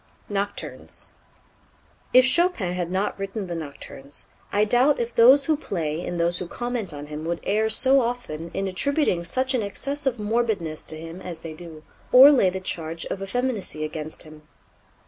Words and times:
Nocturnes. 0.29 1.13
If 2.11 2.25
Chopin 2.25 2.73
had 2.73 2.89
not 2.89 3.19
written 3.19 3.45
the 3.45 3.53
Nocturnes 3.53 4.29
I 4.51 4.65
doubt 4.65 4.99
if 4.99 5.13
those 5.13 5.45
who 5.45 5.55
play 5.55 6.03
and 6.03 6.19
those 6.19 6.39
who 6.39 6.47
comment 6.47 6.91
on 6.91 7.05
him 7.05 7.23
would 7.25 7.39
err 7.43 7.69
so 7.69 7.99
often 8.01 8.49
in 8.55 8.67
attributing 8.67 9.23
such 9.23 9.53
an 9.53 9.61
excess 9.61 10.07
of 10.07 10.17
morbidness 10.19 10.81
to 10.85 10.97
him 10.97 11.21
as 11.21 11.41
they 11.41 11.53
do, 11.53 11.83
or 12.11 12.31
lay 12.31 12.49
the 12.49 12.59
charge 12.59 13.05
of 13.11 13.21
effeminacy 13.21 13.83
against 13.83 14.23
him. 14.23 14.41